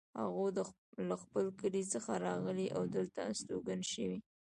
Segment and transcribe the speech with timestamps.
[0.21, 0.49] هغوی
[1.09, 4.19] له خپل کلي څخه راغلي او دلته استوګن شوي